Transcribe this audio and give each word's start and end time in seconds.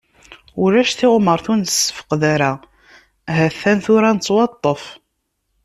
Ulac 0.63 0.91
tiɣmert 0.97 1.45
ur 1.51 1.57
nessefqed 1.59 2.21
ara, 2.33 2.51
hatan 3.35 3.77
tura 3.85 4.09
nettwaṭṭef. 4.15 4.81